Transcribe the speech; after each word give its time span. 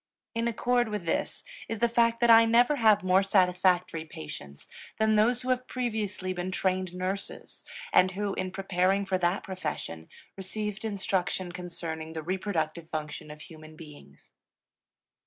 In 0.33 0.47
accord 0.47 0.87
with 0.89 1.05
this 1.05 1.43
is 1.69 1.77
the 1.77 1.87
fact 1.87 2.21
that 2.21 2.31
I 2.31 2.43
never 2.45 2.77
have 2.77 3.03
more 3.03 3.21
satisfactory 3.21 4.03
patients 4.03 4.65
than 4.97 5.15
those 5.15 5.43
who 5.43 5.49
have 5.49 5.67
previously 5.67 6.33
been 6.33 6.49
trained 6.49 6.95
nurses 6.95 7.63
and 7.93 8.09
who, 8.13 8.33
in 8.33 8.49
preparing 8.49 9.05
for 9.05 9.19
that 9.19 9.43
profession, 9.43 10.09
received 10.35 10.83
instruction 10.83 11.51
concerning 11.51 12.13
the 12.13 12.23
reproductive 12.23 12.89
function 12.89 13.29
of 13.29 13.41
human 13.41 13.75
beings. 13.75 14.31